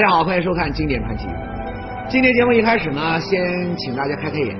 [0.00, 1.26] 大家好，欢迎收看《经典传奇》。
[2.08, 4.56] 今天节目一开始呢，先请大家开开眼，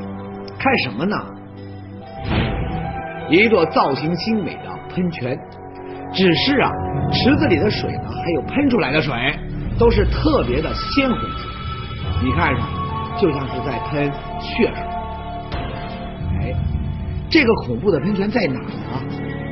[0.58, 1.16] 看什么呢？
[3.30, 4.64] 一座造型精美的
[4.94, 5.34] 喷泉，
[6.12, 6.70] 只是啊，
[7.10, 9.14] 池子里的水呢，还有喷出来的水，
[9.78, 11.48] 都是特别的鲜红色，
[12.22, 12.68] 你看上
[13.18, 14.74] 就像是在喷血水。
[16.42, 16.54] 哎，
[17.30, 18.66] 这个恐怖的喷泉在哪呢？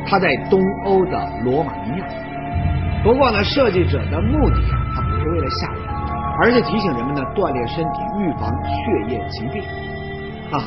[0.07, 2.07] 它在东欧的罗马尼亚。
[3.03, 5.73] 不过呢，设计者的目的啊，他不是为了吓，
[6.41, 9.63] 而且提醒人们呢锻炼身体，预防血液疾病。
[10.51, 10.65] 哈哈，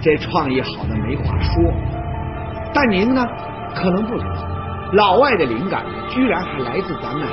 [0.00, 1.72] 这创意好的没话说。
[2.72, 3.26] 但您呢，
[3.74, 4.48] 可能不知道，
[4.92, 7.28] 老外的灵感居然还来自咱们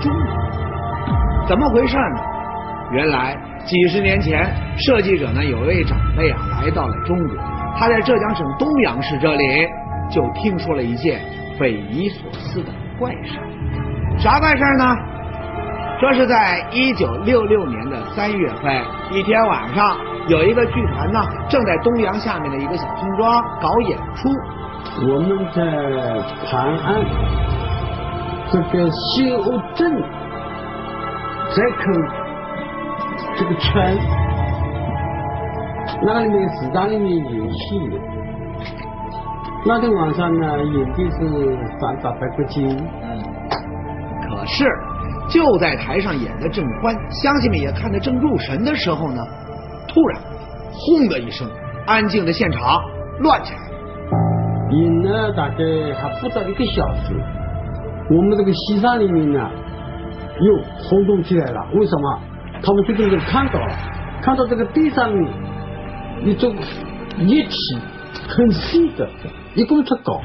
[0.00, 1.46] 中国。
[1.48, 2.20] 怎么回事呢？
[2.92, 7.36] 原来几十年前，设计者呢有一位长辈啊来到了中国，
[7.78, 9.66] 他在浙江省东阳市这里
[10.10, 11.20] 就听说了一件
[11.58, 13.40] 匪夷所思的怪事。
[14.18, 14.94] 啥怪事呢？
[16.00, 19.96] 这是在一九六六年的三月份，一天晚上，
[20.28, 24.28] 有一个剧团呢正在东阳下面的一个小村庄搞演出。
[25.08, 25.62] 我们在
[26.46, 27.02] 盘安
[28.50, 30.02] 这个西欧镇
[31.50, 31.94] 在看
[33.36, 33.98] 这个村，
[36.02, 38.00] 那里面市场里面有戏。
[39.64, 42.76] 那天晚上呢，演的是三打白骨精。
[44.28, 44.64] 可是
[45.28, 49.22] 就在台上演的正欢，乡亲们也看得正入神的时候呢，
[49.88, 50.20] 突然
[50.72, 51.48] 轰的一声，
[51.86, 52.80] 安静的现场
[53.20, 53.60] 乱起来。
[54.70, 55.56] 演了大概
[55.94, 57.14] 还不到一个小时，
[58.10, 59.50] 我们这个西山里面呢
[60.40, 61.66] 又轰动起来了。
[61.74, 62.20] 为什么？
[62.62, 63.74] 他们这个人看到了，
[64.22, 65.32] 看到这个地上面
[66.24, 66.54] 一种
[67.18, 67.56] 液体
[68.28, 69.08] 很细的，
[69.54, 70.20] 一公尺高。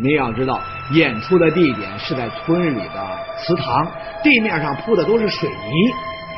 [0.00, 0.60] 你要知道，
[0.92, 3.86] 演出的地点是在村里的祠堂，
[4.22, 5.74] 地面上铺的都是水泥。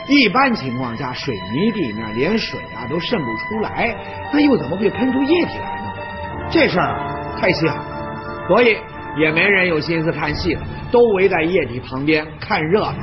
[0.09, 3.95] 一般情况下，水泥地面连水啊都渗不出来，
[4.33, 5.93] 那又怎么会喷出液体来呢？
[6.51, 6.99] 这事儿
[7.39, 7.79] 太稀罕，
[8.49, 8.77] 所以
[9.17, 12.95] 也没人有心思看戏了，都围在液体旁边看热闹。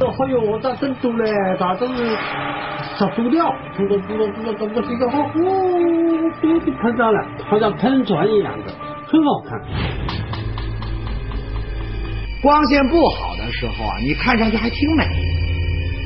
[0.00, 1.32] 哎呦，咋真多嘞？
[1.58, 2.14] 咋都是
[2.98, 3.50] 杀猪料？
[3.76, 5.38] 嘟嘟嘟嘟嘟嘟嘟，这个好，呼，
[6.42, 8.72] 都喷上了，好像喷泉一样的，
[9.06, 9.58] 很好看。
[12.44, 15.04] 光线不好的时候啊，你看上去还挺美。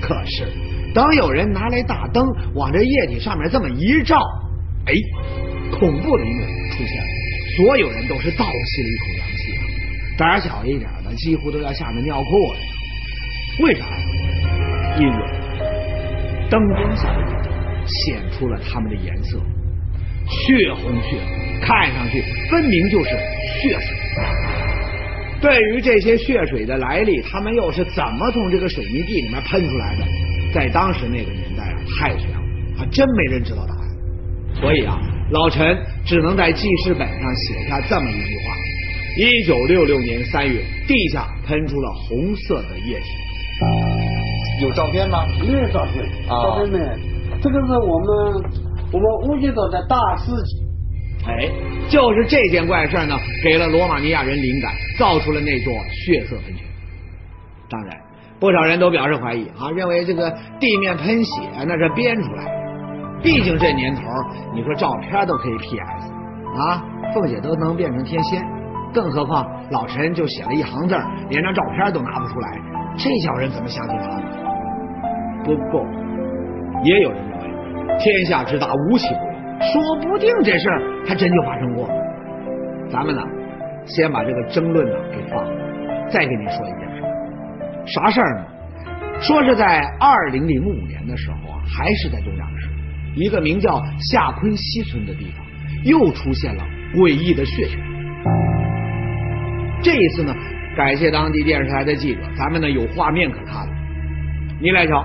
[0.01, 0.47] 可是，
[0.95, 4.17] 等有人拿来大灯往这液体上面这么一照，
[4.87, 4.95] 哎，
[5.73, 6.41] 恐怖的一幕
[6.71, 7.07] 出现了，
[7.57, 9.61] 所有人都是倒吸了一口凉气啊！
[10.17, 13.65] 胆小一点的几乎都要吓得尿裤子。
[13.65, 14.97] 为啥呀？
[15.01, 15.15] 因为
[16.49, 17.49] 灯光下的液体
[17.85, 19.41] 显出了它们的颜色，
[20.29, 23.11] 血红血红，看上去分明就是
[23.61, 24.48] 血水。
[25.41, 30.05] 对于这些血水的来历，他们又是怎么从这个水泥地里面喷出来的？
[30.53, 32.39] 在当时那个年代啊，太悬了，
[32.77, 33.81] 还真没人知道答案。
[34.55, 34.99] 所以啊，
[35.31, 38.57] 老陈只能在记事本上写下这么一句话：
[39.19, 43.07] 一九六六年三月，地下喷出了红色的液体。
[44.63, 45.25] 有照片吗？
[45.41, 46.85] 没有照片，照片没有。
[47.41, 48.43] 这个是我们
[48.93, 50.68] 我们乌鸡岛的大师级。
[51.27, 51.49] 哎，
[51.89, 56.65] 就是这件怪事呢，给了罗马尼亚人灵感，造出了那座血色喷泉。
[57.69, 57.97] 当然，
[58.41, 62.51] 不少人都表示怀疑啊，认为这个地面喷血那是编出来的。
[63.23, 64.03] 毕竟这年头，
[64.55, 66.13] 你说照片都可以 PS
[66.57, 68.41] 啊，凤姐都能变成天仙，
[68.95, 70.97] 更何况老陈就写了一行字，
[71.29, 72.59] 连张照片都拿不出来，
[72.97, 74.23] 这叫人怎么相信他呢？
[75.45, 75.85] 不过，
[76.85, 79.28] 也有人认为天下之大无奇不有。
[79.61, 81.89] 说不定这事儿还真就发生过。
[82.91, 83.23] 咱们呢，
[83.85, 85.51] 先把这个争论呢给放了，
[86.09, 87.03] 再跟您说一件事。
[87.87, 88.47] 啥事儿呢？
[89.21, 92.69] 说是在二零零五年的时候啊，还是在东阳市
[93.17, 95.45] 一个名叫下昆西村的地方，
[95.85, 96.63] 又出现了
[96.95, 97.81] 诡异的血泉。
[99.83, 100.33] 这一次呢，
[100.77, 103.73] 感谢当地电视台的记者，咱们呢有画面可看了。
[104.61, 105.05] 您来瞧。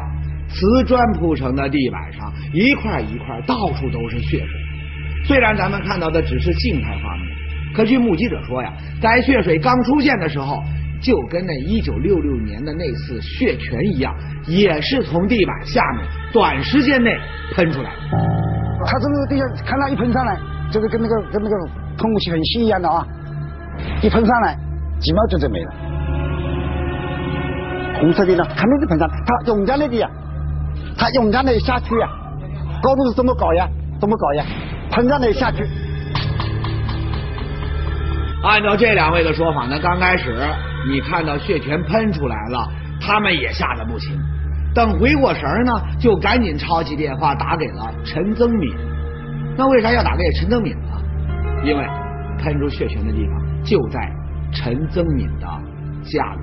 [0.53, 4.47] 瓷砖铺成的地板上，一块一块，到处都是血水。
[5.25, 7.27] 虽然咱们看到的只是静态画面，
[7.73, 8.71] 可据目击者说呀，
[9.01, 10.61] 在血水刚出现的时候，
[11.01, 14.13] 就跟那一九六六年的那次血泉一样，
[14.47, 17.11] 也是从地板下面短时间内
[17.55, 17.89] 喷出来。
[18.85, 20.37] 他从那个地下看他一喷上来，
[20.71, 21.55] 就是跟那个跟那个
[21.97, 23.03] 喷雾器很细一样的啊，
[24.01, 24.55] 一喷上来，
[24.99, 25.71] 几秒钟就没了。
[27.99, 30.09] 红色的呢，肯定是喷上，它涌江那地呀。
[30.97, 32.07] 它涌上来下去呀，
[32.81, 33.67] 高度是怎么搞呀，
[33.99, 34.45] 怎么搞呀，
[34.91, 35.67] 喷上来下去。
[38.43, 40.35] 按照这两位的说法呢，刚开始
[40.89, 42.67] 你看到血泉喷出来了，
[42.99, 44.17] 他们也吓得不轻。
[44.75, 48.73] 等回过神儿呢，就赶紧抄起电话打给了陈增敏。
[49.55, 50.91] 那为啥要打给陈增敏呢？
[51.63, 51.87] 因为
[52.39, 54.11] 喷出血泉的地方就在
[54.51, 55.47] 陈增敏的
[56.03, 56.42] 家里。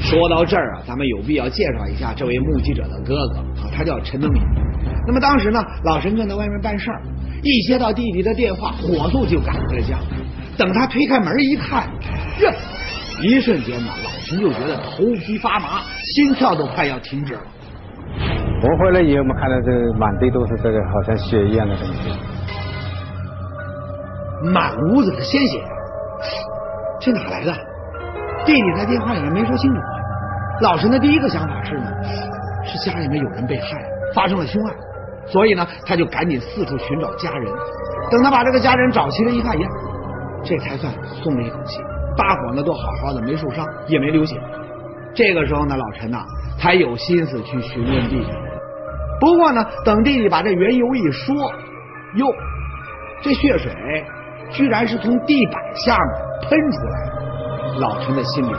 [0.00, 4.42] 说到这儿啊，咱们有必要介绍一下这位目击者的哥哥啊，他叫陈德敏。
[5.06, 7.02] 那么当时呢，老陈正在外面办事儿，
[7.42, 9.98] 一接到弟弟的电话，火速就赶回了家。
[10.56, 11.84] 等他推开门一看，
[12.40, 12.52] 呀，
[13.22, 15.82] 一瞬间呢，老陈就觉得头皮发麻，
[16.14, 17.40] 心跳都快要停止了。
[18.62, 22.10] 我回来以后，我们看到这个满地都是这个好像血一样的东西，
[24.52, 25.62] 满屋子的鲜血，
[27.00, 27.67] 这哪来的？
[28.48, 29.80] 弟弟在电话里面没说清楚。
[30.62, 31.84] 老陈的第一个想法是呢，
[32.64, 33.66] 是家里面有人被害，
[34.14, 34.74] 发生了凶案，
[35.26, 37.52] 所以呢，他就赶紧四处寻找家人。
[38.10, 39.68] 等他把这个家人找齐了，一看呀，
[40.42, 40.90] 这才算
[41.22, 41.78] 松了一口气，
[42.16, 44.34] 大伙呢都好好的，没受伤，也没流血。
[45.14, 46.24] 这个时候呢，老陈呐
[46.58, 48.32] 才有心思去询问弟弟。
[49.20, 51.34] 不过呢，等弟弟把这缘由一说，
[52.14, 52.26] 哟，
[53.20, 53.70] 这血水
[54.50, 57.07] 居然是从地板下面喷出来的，
[57.80, 58.52] 老陈的心里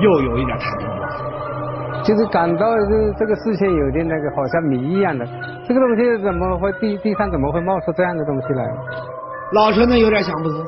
[0.00, 2.02] 又有一点忐忑了。
[2.04, 5.26] 就是感到这这个事情有点那个好像谜一样的，
[5.66, 8.64] 这个东西怎么会地地上怎么会冒出这样的东西来？
[9.52, 10.64] 老陈呢有点想不通，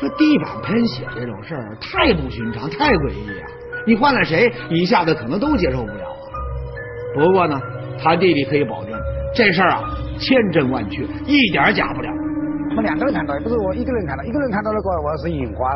[0.00, 3.46] 说地板喷血这种事儿太不寻常，太诡异啊！
[3.86, 6.26] 你换了谁，一下子可能都接受不了啊。
[7.14, 7.60] 不过呢，
[8.02, 8.92] 他弟弟可以保证，
[9.34, 9.84] 这事儿啊
[10.18, 12.08] 千真万确，一点假不了。
[12.70, 15.70] 我们两个人看到，不是我一个人看到，一个人看到那个我是眼花，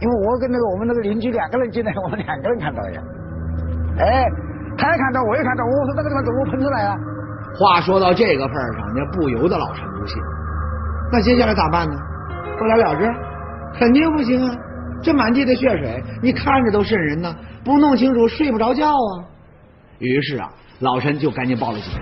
[0.00, 3.00] 因为我跟那个我们那个邻居两个人进来，我们两个人看到呀。
[3.98, 4.26] 哎，
[4.76, 6.96] 他也看到，我也看到，我说那个地方怎么喷出来啊？
[7.58, 10.20] 话说到这个份儿上，那不由得老陈不信。
[11.12, 11.94] 那接下来咋办呢？
[12.58, 13.08] 不了了之？
[13.78, 14.56] 肯定不行啊！
[15.02, 19.24] 这满地的血水，你看着都瘆人呢，不弄清楚睡不着觉啊。
[19.98, 20.50] 于是啊，
[20.80, 21.92] 老陈就赶紧报了警。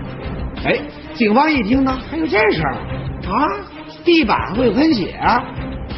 [0.65, 0.79] 哎，
[1.13, 3.47] 警方一听呢，还有这事儿啊？
[4.03, 5.13] 地板会喷血？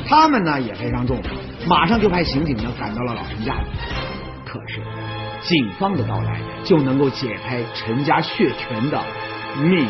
[0.07, 1.29] 他们呢也非常重视，
[1.67, 3.67] 马上就派刑警呢赶到了老陈家里。
[4.45, 4.79] 可是，
[5.41, 9.01] 警方的到来就能够解开陈家血泉的
[9.61, 9.89] 秘密。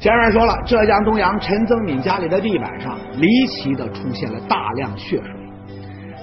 [0.00, 5.30] 前面说了，浙江东阳陈增敏家里的地板上离奇的出现了大量血水。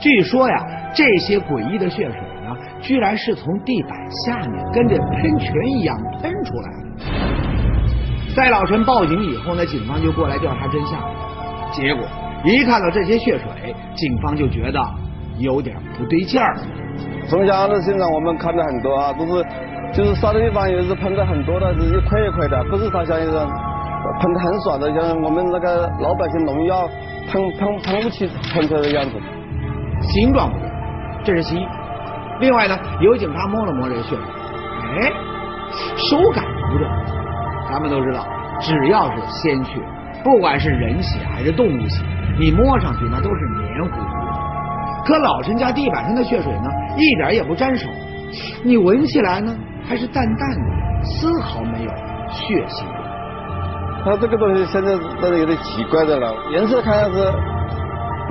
[0.01, 3.91] 据说呀，这些诡异的血水呢，居然是从地板
[4.25, 8.35] 下面跟着喷泉一样喷出来的。
[8.35, 10.99] 在老陈报警以后呢，警方就过来调查真相。
[11.71, 12.03] 结果
[12.43, 14.79] 一看到这些血水，警方就觉得
[15.37, 16.57] 有点不对劲儿。
[17.27, 19.45] 从小的现场我们看到很多啊，都是
[19.93, 23.45] 就是烧的地方也是喷的很多的，是一块一块的，不是它像一个
[24.19, 26.89] 喷的很爽的，像我们那个老百姓农药
[27.31, 29.11] 喷喷喷雾器喷出来的样子。
[30.01, 30.67] 形状不对，
[31.23, 31.67] 这是其一。
[32.39, 34.19] 另外呢，有警察摸了摸这个血水，
[34.99, 35.11] 哎，
[35.95, 36.87] 手感不对。
[37.69, 38.25] 咱们都知道，
[38.59, 39.79] 只要是鲜血，
[40.23, 42.03] 不管是人血还是动物血，
[42.39, 44.31] 你摸上去那都是黏糊糊的。
[45.05, 47.87] 可老陈家地板上的血水呢，一点也不沾手，
[48.63, 49.55] 你闻起来呢，
[49.87, 51.91] 还是淡淡的，丝毫没有
[52.29, 52.93] 血腥味。
[54.03, 57.33] 他这个东西现在都是有点奇怪的了，颜色看上是。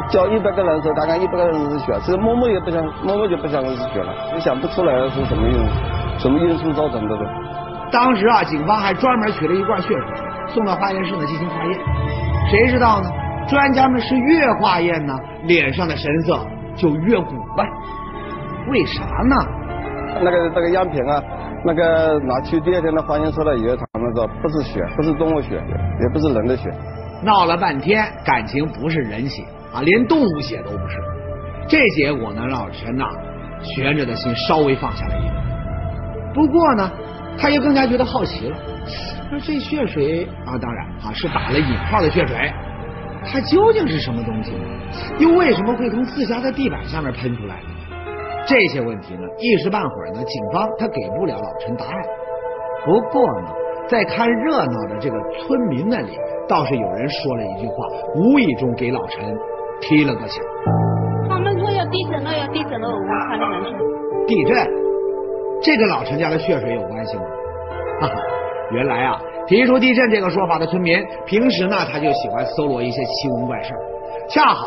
[0.08, 5.54] 叫一百个人时，大概一百个人是血，这摸摸也不像，摸摸就不像是血了，也想不出来是什么因
[6.18, 7.22] 什么因素造成的了。
[7.92, 10.00] 当时啊，警方还专门取了一罐血水
[10.50, 11.78] 送到化验室呢进行化验。
[12.50, 13.08] 谁知道呢？
[13.48, 16.38] 专家们是越化验呢，脸上的神色
[16.76, 17.66] 就越古怪。
[18.70, 19.36] 为啥呢？
[20.22, 21.20] 那个那个样品啊，
[21.64, 26.70] 那个拿去第二天的化验出来以后，他们说不是血，不是动物血，也不是人的血。
[27.24, 29.42] 闹了半天，感情不是人血
[29.74, 30.96] 啊，连动物血都不是。
[31.66, 33.04] 这结果呢，让陈呐
[33.62, 35.34] 悬着的心稍微放下了一点。
[36.34, 36.90] 不过呢，
[37.36, 38.56] 他又更加觉得好奇了。
[39.30, 42.36] 说这血水啊，当然啊是打了引号的血水，
[43.24, 44.64] 它究竟是什么东西呢？
[45.18, 47.70] 又为什么会从自家的地板下面喷出来呢？
[48.46, 51.94] 这些问题呢，一时半会儿呢，警方他给不了老陈答案。
[52.84, 53.48] 不过呢，
[53.88, 56.10] 在看热闹的这个村民那里。
[56.48, 59.22] 倒是有人说了一句话，无意中给老陈
[59.80, 60.42] 提了个醒。
[61.28, 63.70] 他们说要地震了，要地震了，我们看那人说。
[64.26, 64.66] 地震，
[65.62, 67.22] 这跟老陈家的血水有关系吗？
[68.00, 68.14] 哈哈，
[68.72, 73.74] 原来啊，提出地震这个说法的村民，平时呢他就喜欢搜罗一些奇闻怪事
[74.28, 74.66] 恰好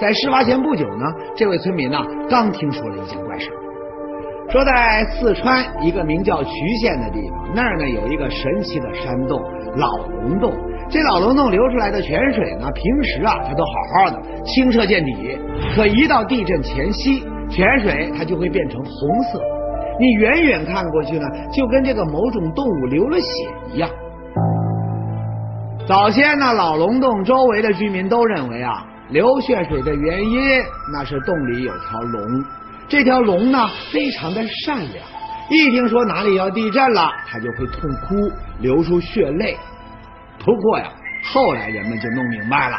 [0.00, 1.04] 在事发前不久呢，
[1.36, 1.98] 这位村民呢
[2.30, 3.50] 刚听说了一件怪事
[4.50, 9.40] 说在四川一个名叫渠县的地方，那儿呢有一个神奇的山洞——
[9.76, 9.88] 老
[10.20, 10.52] 龙洞。
[10.90, 15.38] 这老龙洞流出来的泉水呢，平时啊它都好好的，清澈见底，
[15.74, 19.40] 可一到地震前夕，泉水它就会变成红色。
[20.02, 23.26] 你远远看过去呢，就跟这个某种动物流了血
[23.72, 23.88] 一样。
[25.86, 30.40] 早先呢，老龙洞周围的居民都认为啊，流血水的原因
[30.92, 32.44] 那是洞里有条龙，
[32.88, 33.60] 这条龙呢
[33.92, 35.06] 非常的善良，
[35.48, 38.28] 一听说哪里要地震了，它就会痛哭，
[38.58, 39.56] 流出血泪。
[40.44, 40.88] 不过呀，
[41.32, 42.76] 后来人们就弄明白了，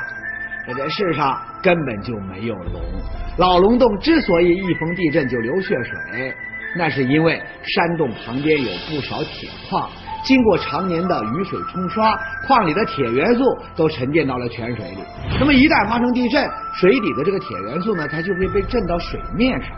[0.75, 2.82] 这世上根本就没有龙。
[3.38, 6.34] 老龙洞之所以一逢地震就流血水，
[6.75, 9.89] 那是因为山洞旁边有不少铁矿，
[10.24, 13.44] 经过常年的雨水冲刷，矿里的铁元素
[13.75, 14.98] 都沉淀到了泉水里。
[15.39, 19.72] 那么一旦发生地震，水底的这个铁元素呢，它就会被震到水面上。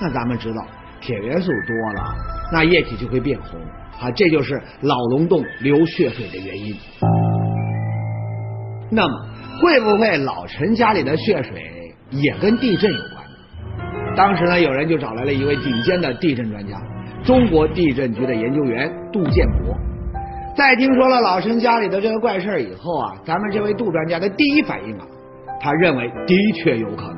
[0.00, 0.66] 那咱们知道，
[1.00, 2.14] 铁元素多了，
[2.52, 3.60] 那液体就会变红
[4.00, 6.76] 啊，这就是老龙洞流血水的原因。
[8.90, 9.14] 那么，
[9.60, 13.13] 会不会老陈家里的血水也跟地震有关？
[14.16, 16.80] 当时呢，有人就找来了一位顶尖的地震专家，
[17.24, 19.76] 中国地震局的研究员杜建国。
[20.56, 25.06] 在听说了老陈家里的这个怪事以后啊，咱们这位杜专家的第一反应啊，
[25.60, 27.16] 他认为的确有可能，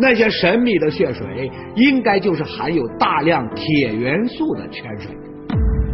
[0.00, 5.16] 那些神秘的血水应该就是含有大量铁元素的泉水。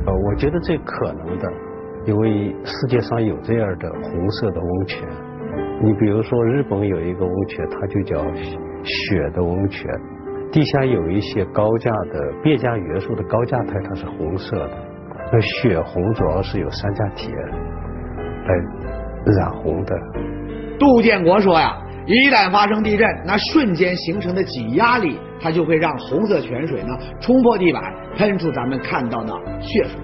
[0.06, 1.52] 呃，我觉得这可能的，
[2.06, 5.06] 因为世界上有这样的红色的温泉。
[5.82, 8.24] 你比如说，日本有一个温泉，它就叫
[8.84, 9.86] 血的温泉，
[10.54, 14.70] 地下有一些高价的变价元素的高价态，它是红色的。
[15.32, 18.54] 那血红主要是有三价铁来
[19.36, 19.92] 染红的。
[20.78, 27.82] 杜建国说呀，一旦发生地震，那瞬间形成的挤压力，它就会让红色泉水呢冲破地板，
[28.16, 30.00] 喷出咱们看到的血水。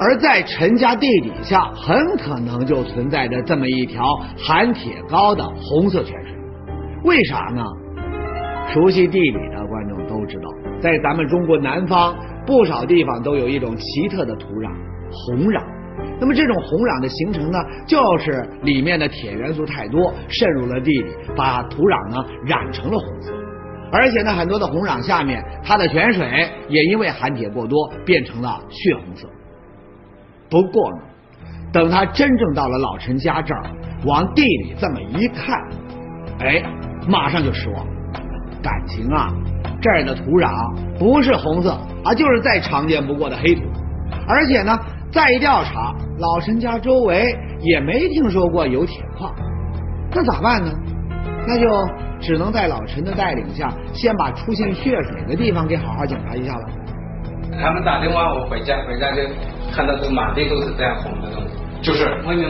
[0.00, 4.02] 而在陈家地底下，很可能就存在着这么一条
[4.36, 6.36] 含铁高的红色泉水。
[7.04, 7.62] 为啥呢？
[8.70, 9.57] 熟悉地理的，
[10.80, 12.16] 在咱们中国南方
[12.46, 14.70] 不少地方都有一种奇特的土壤——
[15.10, 15.62] 红壤。
[16.20, 23.32] 那么这种红壤的形成呢，就是里面的铁元素太多，渗入了地里，把土壤呢染成了红色。
[23.90, 29.28] 而且呢，很多的红壤下面，它的泉水也因为含铁过多，变成了血红色。
[30.50, 30.98] 不过呢，
[31.72, 33.62] 等他真正到了老陈家这儿，
[34.06, 35.58] 往地里这么一看，
[36.40, 36.62] 哎，
[37.08, 37.84] 马上就失望。
[38.62, 39.32] 感情啊，
[39.80, 40.50] 这儿的土壤
[40.98, 41.70] 不是红色
[42.04, 43.62] 啊，就是再常见不过的黑土。
[44.26, 44.78] 而且呢，
[45.12, 49.34] 再一调查，老陈家周围也没听说过有铁矿。
[50.12, 50.70] 那咋办呢？
[51.46, 51.66] 那就
[52.20, 56.64] 只能在老陈的带领下，先把出现血水的地方给好好检查一下了。
[57.60, 59.22] 他们打电话，我回家，回家就
[59.72, 62.04] 看到这满地都是这样红的东西，就是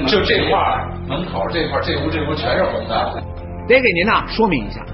[0.06, 3.22] 就这块儿门口这块儿这屋这屋全是红的。
[3.68, 4.84] 得给您呐说明一下，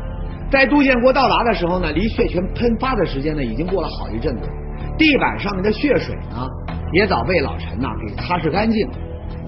[0.54, 4.48] 在杜建国到达的时候呢，离血泉喷发的时间呢已经过了好一阵子，
[4.96, 6.48] 地板上面的血水呢
[6.92, 8.94] 也早被老陈呐给擦拭干净了。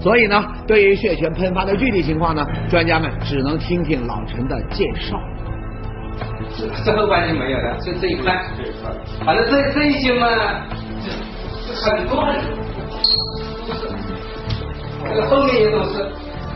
[0.01, 5.17] 所以呢，对于血泉喷发的具体情况呢，专家们只能听听老陈的介绍。
[6.83, 8.43] 这后半间没有的，就这一块，
[9.25, 10.27] 反正这这一些嘛，
[11.01, 11.09] 就
[11.89, 12.99] 很多很多，
[13.65, 13.87] 就是
[15.07, 16.05] 这个后面也都是，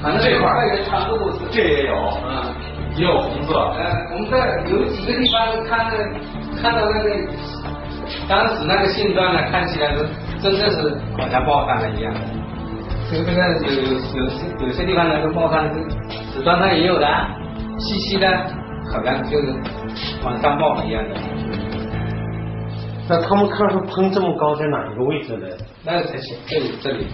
[0.03, 2.53] 反正这块儿也全部都是，这也有，嗯，
[2.95, 3.53] 也有红色。
[3.77, 5.91] 呃，我们在有几个地方看到
[6.61, 7.09] 看到那个
[8.27, 10.05] 当时那个线段呢，看起来是
[10.41, 12.13] 真的是好像爆发了一样。
[13.09, 13.93] 这个这个有有
[14.23, 15.69] 有些有些地方那个爆发是
[16.33, 17.07] 纸端上也有的，
[17.77, 18.27] 细细的，
[18.91, 19.53] 好像就是
[20.23, 21.15] 往上爆一样的。
[23.09, 25.47] 那他们看出喷这么高，在哪一个位置呢？
[25.83, 27.07] 那个才行，这里这里。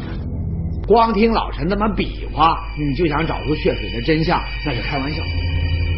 [0.87, 5.21] 光听老陈这么比划，你就想找出血水的真相，那是开玩笑。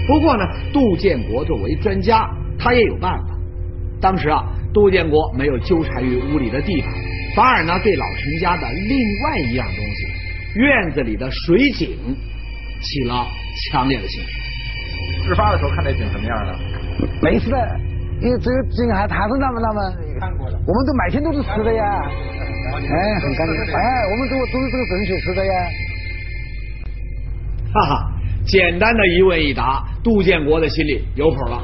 [0.07, 0.43] 不过呢，
[0.73, 2.27] 杜建国作为专家，
[2.57, 3.37] 他也有办法。
[4.01, 4.43] 当时啊，
[4.73, 6.89] 杜建国没有纠缠于屋里的地板，
[7.35, 10.07] 反而呢对老陈家的另外一样东西——
[10.59, 11.89] 院子里的水井，
[12.81, 13.27] 起了
[13.69, 15.27] 强烈的兴趣。
[15.27, 16.55] 事发的时候看那井什么样的？
[17.21, 17.79] 没事的，
[18.21, 21.83] 因为这个井还还是那么那么，看过了，我们都每天都是吃的呀。
[22.91, 23.55] 哎，很干净。
[23.73, 23.79] 哎，
[24.11, 25.51] 我们都都是这个井水吃的呀。
[27.73, 28.11] 哈哈，
[28.45, 31.61] 简单的一问一答，杜建国的心里有谱了。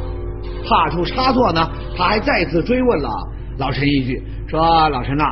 [0.68, 3.10] 怕出差错呢，他还再次追问了
[3.58, 5.26] 老陈一句，说：“老陈呐、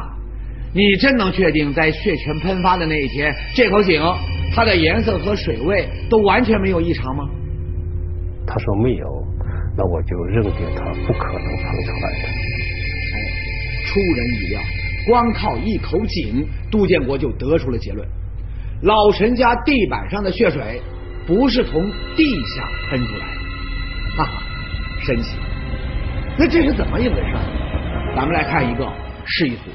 [0.74, 4.02] 你真能确定在血泉喷发的那一天，这口井
[4.56, 7.24] 它的颜色和水位都完全没有异常吗
[8.46, 9.26] 他说没有，
[9.76, 12.30] 那我就认定他不可能喷出来的。？”
[13.86, 14.62] 出人意料，
[15.08, 18.08] 光靠一口井，杜建国就得出了结论。
[18.84, 20.82] 老陈家地板上的血水
[21.26, 24.44] 不是从地下喷出来的，哈哈，
[25.02, 25.38] 神奇！
[26.38, 27.36] 那这是怎么一回事？
[28.16, 28.92] 咱们来看一个
[29.26, 29.72] 示意图。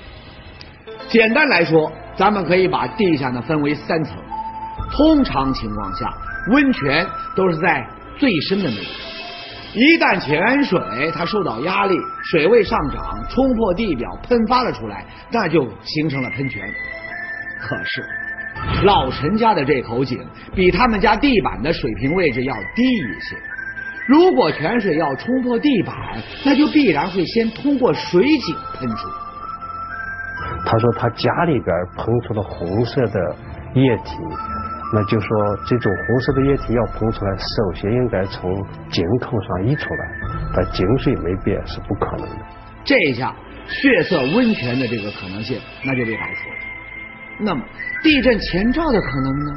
[1.09, 4.17] 简单来说，咱们可以把地下呢分为三层。
[4.91, 6.13] 通常情况下，
[6.51, 7.87] 温泉都是在
[8.19, 9.18] 最深的那一层。
[9.75, 10.81] 一旦泉水
[11.15, 11.95] 它受到压力，
[12.31, 16.63] 水位上涨，冲破地表喷发了出来，那就形成了喷泉。
[17.61, 18.05] 可是
[18.85, 20.19] 老陈家的这口井
[20.55, 23.37] 比他们家地板的水平位置要低一些。
[24.07, 25.95] 如果泉水要冲破地板，
[26.45, 29.09] 那就必然会先通过水井喷出。
[30.65, 33.37] 他说他家里边喷出了红色的
[33.75, 34.17] 液体。
[34.93, 35.29] 那就说
[35.67, 38.51] 这种红色的液体要喷出来，首先应该从
[38.91, 40.11] 井口上溢出来，
[40.57, 42.45] 但井水没变是不可能的。
[42.85, 43.35] 这一下
[43.67, 46.57] 血色温泉的这个可能性那就被排除了。
[47.41, 47.63] 那么
[48.03, 49.53] 地震前兆的可能呢？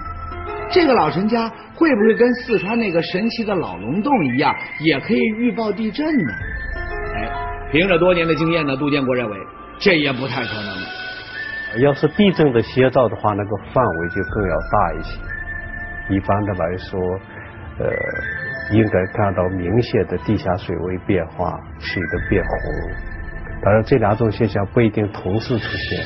[0.70, 6.34] 这个老陈家会不会跟四川那个神奇的老龙洞一样，也可以预报地震呢？
[7.16, 7.30] 哎，
[7.72, 9.38] 凭着多年的经验呢，杜建国认为
[9.80, 11.01] 这也不太可能。
[11.78, 15.20] 要是地震的先兆的话，那个范围就更要大一些。
[16.10, 17.00] 一般的来说，
[17.80, 17.90] 呃，
[18.72, 22.52] 应该看到明显的地下水位变化，水的变红。
[23.64, 26.00] 当然，这两种现象不一定同时出现，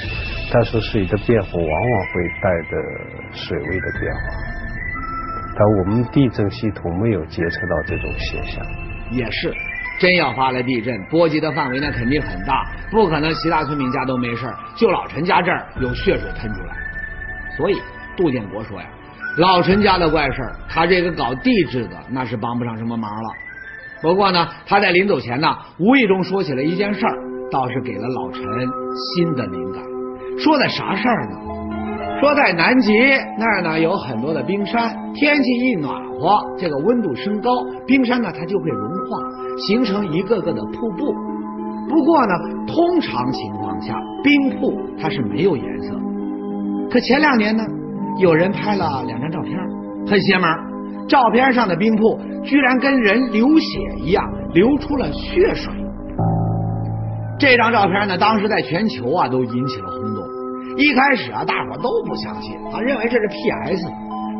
[0.53, 2.77] 但是水的变红往往会带着
[3.31, 4.21] 水位的变化。
[5.57, 8.65] 但我们地震系统没有监测到这种现象。
[9.11, 9.53] 也是。
[9.97, 16.75] 真要发了地震，波及的范围那肯定很大，不可能其他村民家都没事，就老陈家这儿有血水喷出来。
[17.57, 17.81] 所以
[18.17, 18.87] 杜建国说呀，
[19.37, 23.29] 老陈家的怪事儿，他这个搞地质的那是帮不上什么忙了。
[24.01, 27.17] 不过呢，他在临走前呢，无意中说起了一件事儿，
[27.49, 28.43] 倒是给了老陈
[29.15, 29.81] 新的灵感。
[30.37, 31.54] 说的啥事儿呢？
[32.19, 32.93] 说在南极
[33.37, 37.51] 那儿呢，有很多的冰山，天气一暖和，这个温度升高，
[37.85, 39.19] 冰山呢它就会融化。
[39.67, 41.13] 形成一个个的瀑布，
[41.89, 42.33] 不过呢，
[42.67, 45.93] 通常情况下，冰瀑它是没有颜色。
[46.89, 47.63] 可前两年呢，
[48.19, 49.57] 有人拍了两张照片，
[50.07, 50.49] 很邪门，
[51.07, 54.23] 照片上的冰瀑居然跟人流血一样，
[54.53, 55.73] 流出了血水。
[57.37, 60.14] 这张照片呢，当时在全球啊都引起了轰动。
[60.77, 63.87] 一开始啊，大伙都不相信，啊，认为这是 PS，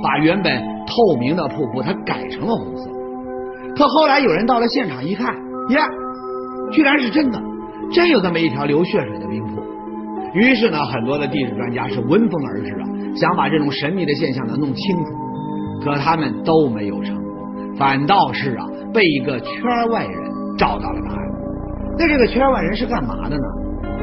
[0.04, 2.90] 把原本透明的瀑布它改成了红色。
[3.76, 5.34] 可后来有人到了现场一看，
[5.70, 5.88] 呀，
[6.72, 7.42] 居然是真的，
[7.92, 9.62] 真有这么一条流血水的冰瀑。
[10.34, 15.12] 于是呢，很多的地质专家是闻风而至啊，想把这种神秘的现象呢弄清楚。
[15.84, 21.20] 可他们都没有成功，反倒是啊被一个圈外人找到了答案。
[21.98, 23.44] 那这个圈外人是干嘛的呢？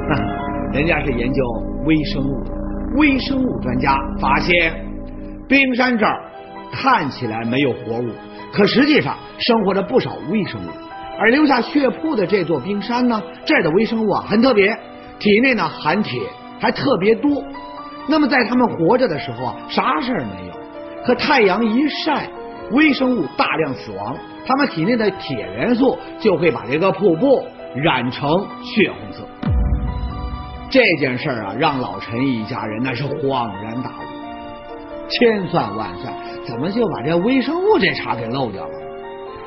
[0.72, 1.42] 人家是研究
[1.84, 2.40] 微生物，
[2.96, 4.72] 微生物专家发现
[5.48, 6.30] 冰山这儿
[6.72, 8.08] 看起来没有活物。
[8.52, 10.68] 可实际上生活着不少微生物，
[11.18, 14.76] 而留下血瀑的这座冰山呢，这儿的微生物啊很特别，
[15.18, 16.20] 体内呢含铁
[16.60, 17.42] 还特别多。
[18.08, 20.52] 那么在它们活着的时候啊，啥事儿没有。
[21.04, 22.28] 可太阳一晒，
[22.70, 24.16] 微生物大量死亡，
[24.46, 29.24] 它们体内的铁元素就会把这个瀑布染成血红色。
[30.72, 36.10] 这件事啊，让老陈一家人那是恍然大悟，千算万算。
[36.46, 38.72] 怎么就把这微生物这茬给漏掉了？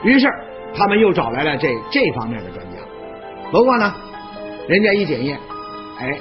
[0.04, 0.28] 于是
[0.76, 2.78] 他们又找来了这这方面的专家。
[3.52, 3.92] 不过呢，
[4.68, 5.36] 人家一检验，
[6.00, 6.16] 哎，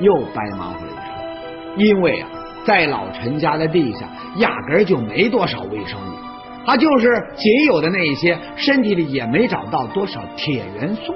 [0.00, 1.04] 又白忙活了一场。
[1.76, 2.28] 因为啊，
[2.64, 4.00] 在老陈家的地下
[4.38, 6.16] 压根就没多少微生物，
[6.66, 11.14] 他就是仅有的那一些，身体里也没找到多少铁元素。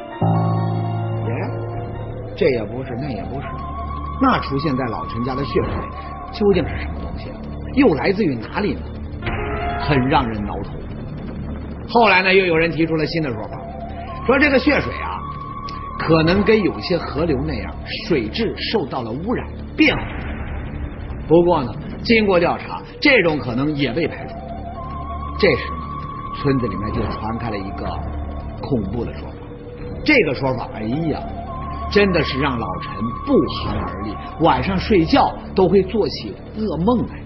[2.36, 3.46] 这也不是，那也不是，
[4.20, 5.72] 那出现在老陈家的血水
[6.32, 7.30] 究竟是什么东西？
[7.74, 8.80] 又来自于哪里呢？
[9.80, 10.72] 很让人挠头。
[11.88, 13.58] 后来呢，又有人提出了新的说法，
[14.26, 15.18] 说这个血水啊，
[15.98, 17.74] 可能跟有些河流那样，
[18.06, 19.46] 水质受到了污染，
[19.76, 20.02] 变化。
[21.28, 21.72] 不过呢，
[22.02, 24.34] 经过调查，这种可能也被排除。
[25.38, 25.76] 这时呢，
[26.40, 27.86] 村子里面就传开了一个
[28.60, 29.34] 恐怖的说法。
[30.04, 31.20] 这个说法，哎呀，
[31.90, 32.92] 真的是让老陈
[33.26, 37.16] 不寒而栗，晚上睡觉都会做起噩梦来。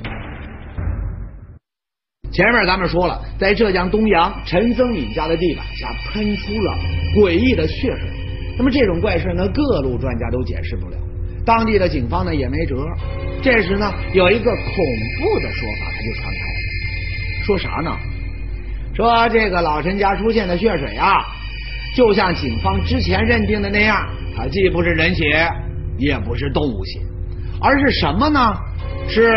[2.33, 6.79] 前面咱们说了，在浙江东阳陈增敏家的地板下喷出了
[7.17, 8.09] 诡异的血水。
[8.57, 10.97] 那么这种怪事呢，各路专家都解释不了，
[11.45, 12.87] 当地的警方呢也没辙。
[13.43, 14.65] 这时呢，有一个恐
[15.21, 17.97] 怖的说法，它就传开了，说啥呢？
[18.95, 21.25] 说这个老陈家出现的血水啊，
[21.97, 25.49] 就像警方之前认定的那样，它既不是人血，
[25.99, 27.01] 也不是动物血，
[27.61, 28.55] 而是什么呢？
[29.09, 29.33] 是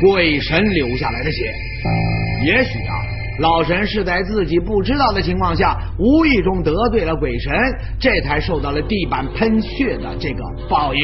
[0.00, 1.52] 鬼神流下来的血。
[2.44, 2.94] 也许啊，
[3.40, 7.52] 老神是在自己不知道的情况下，无意中得罪了鬼神，
[7.98, 11.02] 这才受到了地板喷血的这个报应。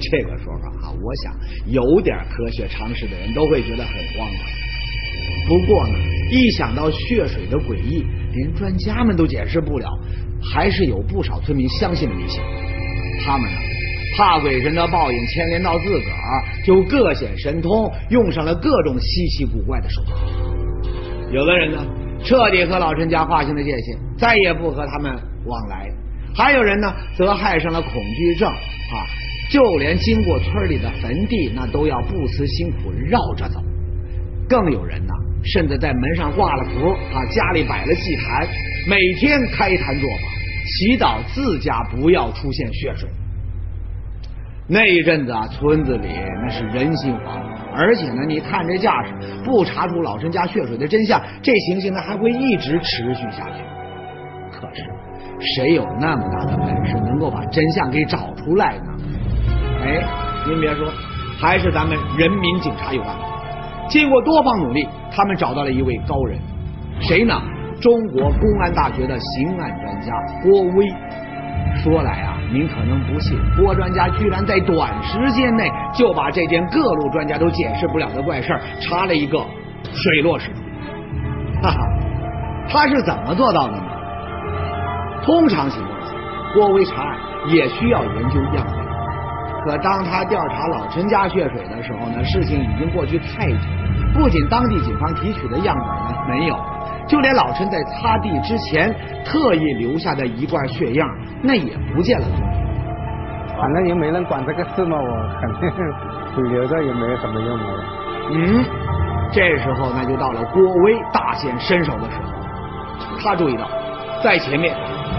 [0.00, 1.34] 这个说法啊，我想
[1.66, 5.48] 有点科学常识的人都会觉得很荒唐。
[5.48, 5.98] 不过呢，
[6.30, 9.86] 一想到血水的诡异，连专家们都解释不了，
[10.42, 12.40] 还是有不少村民相信了迷信。
[13.24, 13.56] 他们呢，
[14.16, 20.16] 怕鬼神的报应牵连到自个儿，就各显神通，用上了各种稀奇古怪的手段。
[21.32, 21.86] 有的人呢，
[22.24, 25.12] 彻底和老陈家划清了界限，再也不和他们
[25.44, 25.86] 往来；
[26.34, 29.06] 还有人呢，则害上了恐惧症啊，
[29.50, 33.60] 就连经过村里的坟地，那都要不辞辛苦绕着走。
[34.48, 35.12] 更有人呢，
[35.44, 38.48] 甚至在门上挂了符啊，家里摆了祭坛，
[38.88, 40.24] 每天开坛做法，
[40.66, 43.08] 祈祷自家不要出现血水。
[44.66, 46.08] 那一阵子啊，村子里
[46.44, 49.12] 那是人心惶惶，而且呢，你看这架势，
[49.44, 53.62] 不查出老陈家血水的真相，这情形呢还会一直持续下去。
[54.52, 54.84] 可是，
[55.54, 58.84] 谁有那么大的本事，能够把真相给找出来呢？
[59.82, 60.02] 哎，
[60.48, 60.90] 您别说，
[61.38, 63.24] 还是咱们人民警察有办法。
[63.88, 66.38] 经过多方努力，他们找到了一位高人，
[67.00, 67.34] 谁呢？
[67.80, 70.12] 中国公安大学的刑案专家
[70.42, 70.86] 郭威。
[71.82, 79.38] 说来啊，您可能不信，郭专家居然在短时间内就把这件各路专家都解释不了的怪事查了一个
[79.92, 80.60] 水落石出。
[81.62, 81.78] 哈哈，
[82.68, 83.82] 他是怎么做到的呢？
[85.22, 86.14] 通常情况下，
[86.54, 87.16] 郭威查案
[87.48, 88.90] 也需要研究样本。
[89.64, 93.58] 可当他调查老陈家血水的时候呢，事情已经过去太久，
[94.14, 96.58] 不仅当地警方提取的样本呢没有，
[97.06, 101.08] 就连老陈在擦地之前特意留下的一罐血样，
[101.42, 102.44] 那也不见了踪影。
[103.58, 105.70] 反正也没人管这个事嘛，我肯定
[106.52, 107.84] 留着也没有什么用了。
[108.32, 108.64] 嗯，
[109.32, 112.30] 这时候那就到了郭威大显身手的时候。
[113.22, 113.68] 他注意到，
[114.22, 114.74] 在前面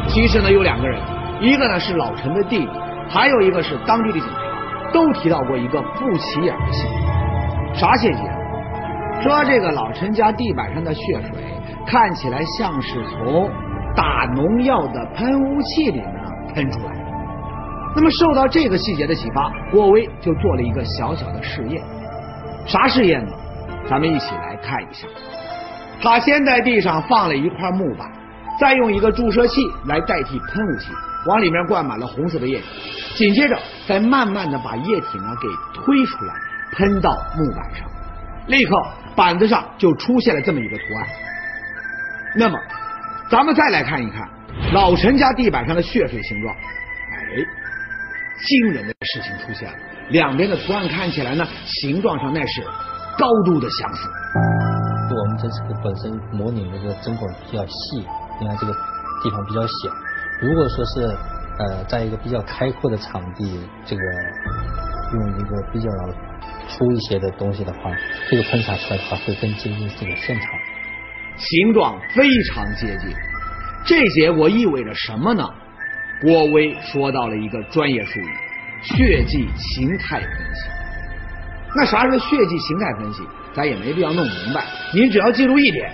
[0.08, 1.00] 其实呢有两个人，
[1.40, 2.72] 一个呢是老陈的弟弟。
[3.10, 6.94] 还有一个是当地的警察，都提到过一个不起眼的细节，
[7.74, 8.31] 啥细节？
[9.24, 11.44] 说这个老陈家地板上的血水
[11.86, 13.50] 看起来像是从
[13.96, 16.16] 打农药的喷雾器里面
[16.54, 17.02] 喷出来的。
[17.96, 21.84] 那么受到这个细节的启发，郭威就做了一个小小的试验。
[22.66, 23.34] 啥试验呢？
[23.90, 25.08] 咱们一起来看一下。
[26.02, 28.10] 他先在地上放了一块木板，
[28.60, 30.88] 再用一个注射器来代替喷雾器。
[31.28, 32.66] 往里面灌满了红色的液体，
[33.16, 35.48] 紧接着再慢慢的把液体呢给
[35.80, 36.34] 推出来，
[36.76, 37.88] 喷到木板上，
[38.48, 38.76] 立刻
[39.16, 41.08] 板子上就出现了这么一个图案。
[42.36, 42.58] 那么，
[43.30, 44.28] 咱们再来看一看
[44.74, 47.18] 老陈家地板上的血水形状，哎，
[48.46, 49.78] 惊人的事情出现了，
[50.10, 52.62] 两边的图案看起来呢，形状上那是
[53.18, 54.10] 高度的相似。
[55.14, 57.98] 我们这次本身模拟的这个针管比较细，
[58.40, 58.74] 你看这个
[59.24, 59.94] 地方比较小。
[60.42, 61.16] 如果说是
[61.60, 64.02] 呃，在一个比较开阔的场地，这个
[65.14, 65.90] 用一个比较
[66.68, 67.92] 粗一些的东西的话，
[68.30, 70.48] 这个喷洒出来的话会更接近这个现场，
[71.38, 73.16] 形状非常接近。
[73.86, 75.48] 这结果意味着什么呢？
[76.22, 78.30] 郭威说到了一个专业术语——
[78.84, 80.70] 血迹形态分析。
[81.76, 83.24] 那啥是血迹形态分析？
[83.54, 85.92] 咱也没必要弄明白，您只要记住一点。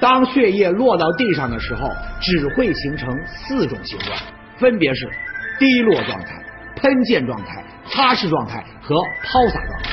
[0.00, 1.88] 当血液落到地上的时候，
[2.20, 4.18] 只会形成四种形状，
[4.56, 5.08] 分别是
[5.58, 6.42] 滴落状态、
[6.80, 9.90] 喷溅状态、擦拭状态和抛洒状态。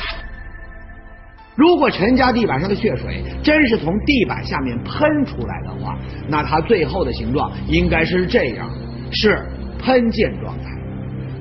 [1.55, 5.97] 如果陈家地板上的血水真是从地板下面喷出来的话，
[6.29, 8.69] 那它最后的形状应该是这样，
[9.11, 9.43] 是
[9.79, 10.65] 喷溅状态。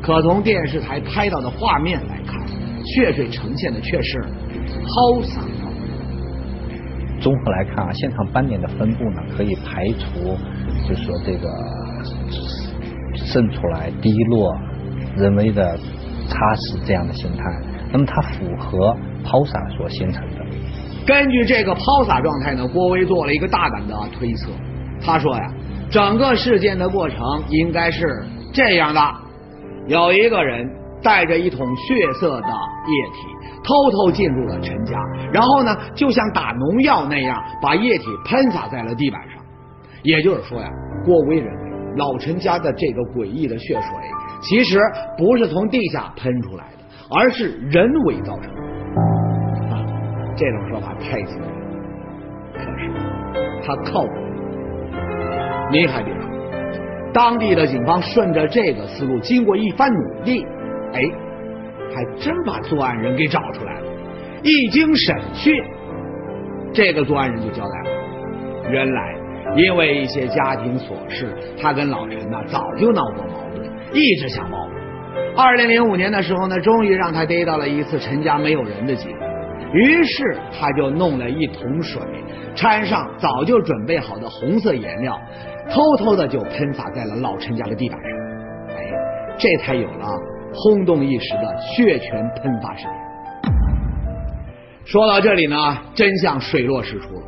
[0.03, 2.41] 可从电视台拍到的画面来看，
[2.85, 5.43] 血水呈现的却是抛洒。
[7.19, 10.37] 综合来看啊，现场斑点的分布呢，可以排除，
[10.87, 11.49] 就是说这个
[13.15, 14.55] 渗出来、滴落、
[15.17, 15.79] 人为的
[16.29, 17.45] 擦拭这样的形态。
[17.93, 20.45] 那么它符合抛洒所形成的。
[21.07, 24.51] 根据这个抛洒状态呢，郭威做了一个大胆的推测。
[25.01, 25.43] 他说呀，
[25.91, 29.01] 整个事件的过程应该是这样的：
[29.87, 30.69] 有一个人
[31.03, 33.37] 带着一桶血色的液体。
[33.65, 34.95] 偷偷进入了陈家，
[35.33, 39.43] 然后呢，就像打农药那样，把液体喷洒在了地板上。
[40.05, 40.69] 也就是说呀，
[41.05, 43.91] 郭威认为老陈家的这个诡异的血水，
[44.41, 44.79] 其实
[45.17, 48.61] 不是从地下喷出来的，而是人为造成的。
[49.75, 49.85] 啊，
[50.37, 51.49] 这种说法太惊人，
[52.55, 52.91] 可是
[53.65, 54.11] 他靠谱。
[55.71, 56.31] 您还别说，
[57.13, 60.45] 当地的警方顺着这个思路，经过一番努力，
[60.93, 61.03] 哎。
[61.95, 63.87] 还真把作案人给找出来了。
[64.43, 65.55] 一经审讯，
[66.71, 69.15] 这个作案人就交代了，原来
[69.57, 74.73] 因为一些家庭琐事，他跟老陈呢早就闹过矛盾，一直想报复。
[75.37, 79.15] 二零零五年的时候呢，终于让他逮到了一次陈家没有人的机会，
[79.73, 82.01] 于是他就弄了一桶水，
[82.55, 85.19] 掺上早就准备好的红色颜料，
[85.71, 88.11] 偷偷的就喷洒在了老陈家的地板上。
[88.77, 88.83] 哎，
[89.39, 90.07] 这才有了
[90.55, 92.93] 轰动一时的血泉喷发事件。
[94.85, 97.23] 说到这里呢，真相水落石出了，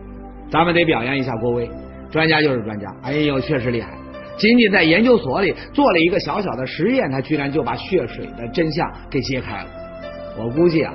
[0.50, 1.68] 咱们得表扬一下郭威，
[2.10, 3.90] 专家就是专家，哎呦，确实厉害。
[4.38, 9.66] 仅仅在研究所里做了一个小小的实验，他居然就把血水的真相给揭开了。
[10.38, 10.94] 我估计啊，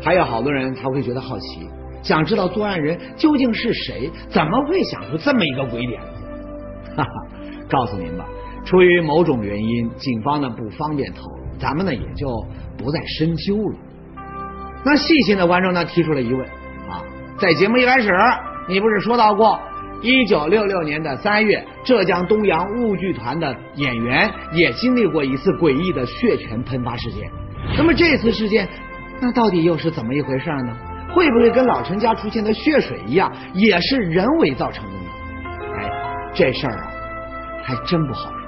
[0.00, 1.68] 还有好多人他会觉得好奇，
[2.02, 6.96] 想知道作案人究竟是谁，怎么会想出这么一个鬼点子？
[6.96, 7.10] 哈哈，
[7.68, 8.24] 告诉您吧，
[8.64, 12.28] 出于某种原因，警方呢不方便透露，咱们呢也就
[12.78, 13.76] 不再深究了。
[14.84, 16.46] 那细心的观众呢提出了疑问
[16.88, 17.02] 啊，
[17.38, 18.08] 在节目一开始，
[18.68, 19.58] 你不是说到过？
[20.04, 27.22] 一九六六年的三月，浙江东阳物剧团的演员也经历过一次诡异的血泉喷发事件。
[27.74, 28.68] 那么这次事件，
[29.18, 30.76] 那到底又是怎么一回事呢？
[31.14, 35.06] 会不会跟老陈家出现的血水一样，也是人为造成的呢？
[35.78, 35.90] 哎，
[36.34, 36.92] 这事儿啊，
[37.62, 38.38] 还真不好说。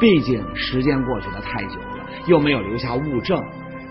[0.00, 3.38] 毕竟时间过去的太久了，又没有留下物证。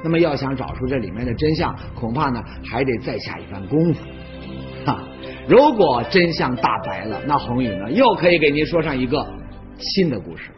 [0.03, 4.03] 那么要想找出这里面的真相，恐怕呢还得再下一番功夫。
[4.83, 4.99] 哈。
[5.47, 9.27] 如果真相大白了，那宏宇呢又可以给您说上一个
[9.77, 10.49] 新的故事。